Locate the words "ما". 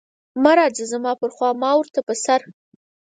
1.61-1.71